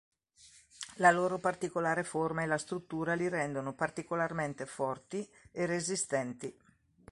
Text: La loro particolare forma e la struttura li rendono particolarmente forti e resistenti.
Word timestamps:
La 0.95 1.11
loro 1.11 1.37
particolare 1.37 2.03
forma 2.03 2.41
e 2.41 2.47
la 2.47 2.57
struttura 2.57 3.13
li 3.13 3.27
rendono 3.29 3.75
particolarmente 3.75 4.65
forti 4.65 5.29
e 5.51 5.67
resistenti. 5.67 6.57